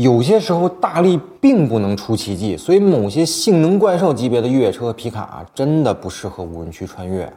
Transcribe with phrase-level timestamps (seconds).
[0.00, 7.30] 有些时候大力并不能出奇迹，所以某些性能怪兽级别的越野车和皮卡啊，真的不适合无人区穿越。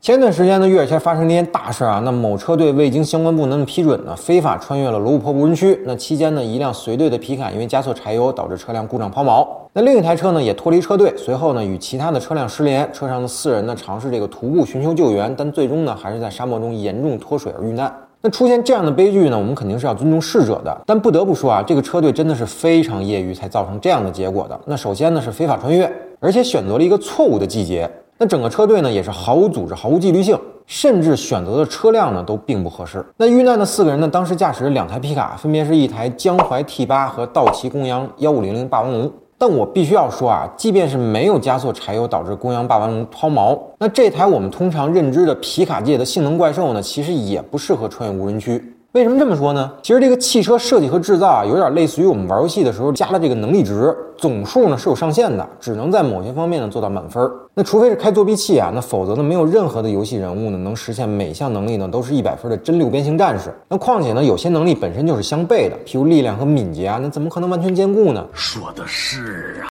[0.00, 5.78] 前段时间呢，越野圈发生了一件大事啊，那某车队未经相关部门的批准呢，非法穿越了罗布泊无人区。
[5.84, 9.46] 那期间呢，一辆随队的皮卡因为加错柴油，导致车辆故障抛锚。
[9.74, 12.90] 那另一台车呢，也脱离车队，随后呢，与其他的车辆失联。
[12.90, 17.94] 车上的四人呢，尝试这个徒步寻求救援，但最终呢，还是在沙漠中严重脱水而遇难。
[18.24, 20.74] 那出现这样的悲剧呢，我们肯定是要尊重逝者的。
[20.86, 24.58] 但不得不说啊，这个车队真的是非常业余，才造成这样的结果的。
[24.64, 27.90] 那首先呢，是非法穿越，而且选择了一个错误的季节。
[28.16, 30.38] 那整个车队呢，也是毫无组织、毫无纪律性。
[30.66, 33.04] 甚至选择的车辆呢都并不合适。
[33.18, 39.12] 那遇难的四个人呢，当时驾驶两台皮卡，分别是一台江淮 T 八和道奇公羊幺五零零霸王龙。
[39.46, 48.73] 但我必须要说啊，即便是没有加速柴油导致公羊霸王龙抛锚，那这台我们通常认知的皮卡界的性能怪兽呢，其实也不适合穿越无人区。
[48.94, 49.72] 为什么这么说呢？
[49.82, 57.28] 其实这个汽车设计和制造啊，有点类似于我们玩游戏的时候加了这个能力值，总数呢是有上限的，只能在某些方面呢做到满分。
[57.54, 63.52] 那除非是开作弊器啊，那否则呢没有任何的游戏人物呢能实现每项能力呢都是一百分的真六边形战士。
[63.68, 68.24] 那况且呢有些能力本身就是相悖的，譬如力量和敏捷啊，那怎么可能完全兼顾呢？
[68.32, 69.66] 说的是啊。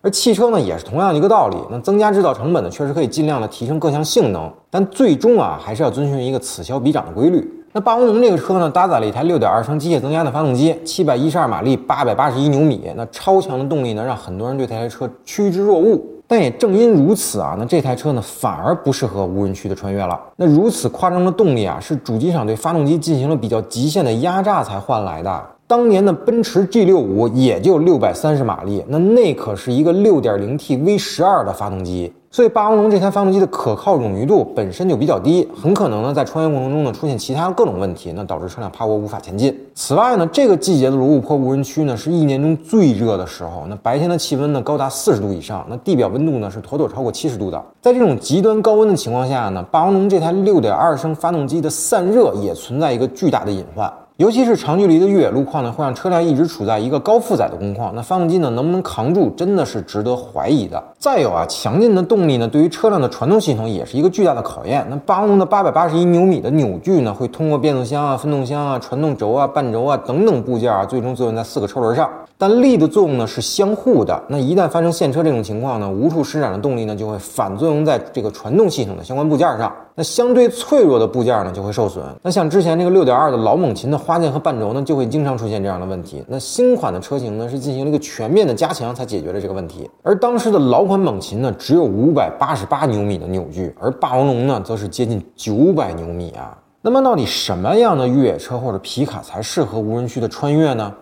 [0.00, 7.46] 而汽车呢也是同样一个道理，那增加制造成本呢确实可以尽量的提升各项性能，但最终啊还是要遵循一个此消彼长的规律。
[7.76, 12.90] 那霸王龙这个车呢，搭载了一台六点二升机械增压的发动机，七百一十二马力，八百八十一牛米。
[12.96, 16.02] 那超强的动力呢，让很多人对这台车趋之若鹜。
[16.26, 20.18] 但也正因如此啊，那这台车呢，反而不适合无人区的穿越了。
[20.36, 25.42] 那如此夸张的动力啊，是主机厂对发动机进行了比较极限的压榨才换来的。
[25.68, 32.12] 当年的奔驰 G 六五也就六百三十马力，那那可是一个六点零 T V 十二的发动机。
[32.30, 39.58] 所以霸王龙这台发动机的可靠冗余度本身就比较低，很可能呢在穿越过程中呢出现其他各种问题，那导致车辆趴窝无法前进。
[39.74, 47.60] 此外呢，这个季节的罗布泊无人区呢是一年中最热的时候，那白天的气温呢高达四十度以上，那地表温度呢是妥妥超过七十度的。
[47.80, 53.90] 在这种极端高温的情况下呢，霸王龙这台六点二升发动机的散热也存在一个巨大的隐患。
[54.18, 57.94] 尤其是长距离的越野路况呢，会让车辆一直处在一个高负载的工况。
[57.94, 60.82] 那发动机呢，能不能扛住，真的是值得怀疑的。
[60.98, 64.86] 再有啊，强劲的动力呢，对于车辆的传动系统也是一个巨大的考验。
[64.88, 72.08] 那霸王龙的八百八十一牛米的扭矩呢，会通过变速箱啊、分动箱啊、传动轴啊、半轴啊等等部件啊，最终作用在四个车轮上。
[72.38, 82.04] 但力的作用呢是相互的，那一旦发生陷车这种情况呢，无处施展的动力呢就会反作用在这个传动系统的相关部件上，那相对脆弱的部件呢就会受损。
[82.22, 86.22] 那像之前这个六点二的老猛禽的花键和半轴呢，就会经常出现这样的问题。
[86.28, 96.58] 那新款的车型呢是进行了一个全面的加强才解决了这个问题，而当时的老款猛禽呢只有五百八十八牛米的扭矩，而霸王龙呢则是接近九百牛米啊。
[96.82, 100.92] 那么到底什么样的越野车或者皮卡才适合无人区的穿越呢？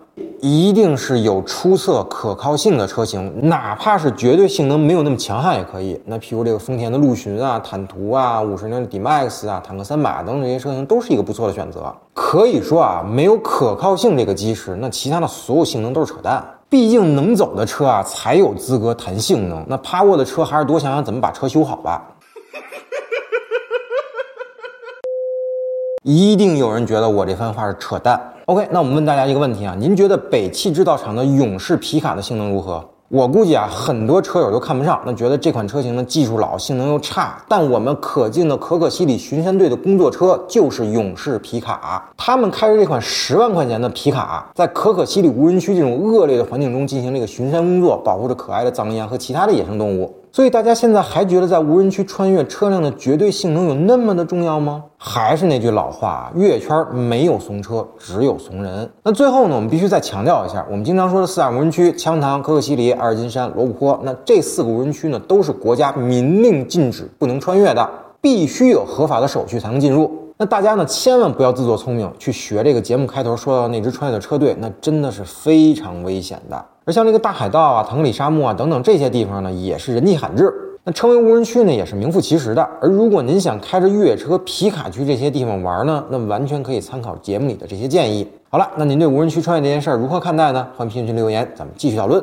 [0.47, 5.99] 一定是有出色可靠性的车型，哪怕是绝对性能没有那么强悍也可以。
[6.05, 11.91] 那譬如这个丰田的陆巡啊、坦途啊、五十铃的 D-Max 啊、坦克三百等等这些车型都是一个不错的选择。
[12.13, 16.45] 可以说啊，没有可靠性这个基石，那其他的所有性能都是扯淡。
[16.69, 19.65] 毕竟能走的车啊，才有资格谈性能。
[19.67, 22.03] 那趴过的车，还是多想想怎么把车修好吧。
[26.05, 28.33] 一定有人觉得我这番话是扯淡。
[28.47, 32.87] OK，那我们问大家一个问题啊，您觉得北汽制造厂的勇士皮卡的性能如何？
[33.07, 37.43] 我估计啊，很多车友都看不上，那觉得这款车型呢技术老，性能又差。
[37.49, 50.13] 但我们可敬的可可西里巡山队的工作车就是勇士皮卡，他们开着这款十万块钱的皮卡，在可可西里无人区这种恶劣的环境中进行这个巡山工作，保护着可爱的藏羚羊和其他的野生动物。
[50.35, 54.83] 所以大家现在还觉得在无人区穿越车辆的绝对性能有那么的重要吗？
[54.97, 58.91] 还是那句老话，越野圈没有怂车，只有怂人。
[59.01, 63.97] 那最后呢，我们必须再强调一下，我们经常说的四大无人区：羌塘、可可西里、阿尔金山、罗布泊。
[64.03, 70.11] 那这四个无人区呢，都是国家明令禁止不能穿越的，必须有合法的手续才能进入。
[70.37, 76.65] 那大家呢，千万不要自作聪明去学这个节目开头说到那支穿越的车队，那真的是非常危险的。
[76.83, 80.53] 而像这个大海盗啊、腾格里沙漠啊等等这些地方呢，也是人迹罕至。
[80.83, 82.61] 那成为无人区呢，也是名副其实的。
[82.81, 88.27] 而如果您想开着越野车、皮卡去这些地方玩呢，那完全可以参考节目里的这些建议。
[88.49, 90.67] 好了，那您对无人区穿越这件事儿如何看待呢？
[90.75, 92.21] 欢迎评论区留言，咱们继续讨论。